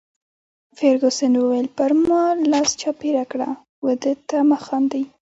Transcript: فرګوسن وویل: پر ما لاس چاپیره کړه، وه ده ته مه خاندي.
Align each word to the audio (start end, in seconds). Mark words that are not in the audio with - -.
فرګوسن 0.77 1.33
وویل: 1.37 1.67
پر 1.77 1.91
ما 2.07 2.21
لاس 2.51 2.69
چاپیره 2.81 3.23
کړه، 3.31 3.49
وه 3.83 3.93
ده 4.01 4.11
ته 4.29 4.37
مه 4.49 4.57
خاندي. 4.65 5.03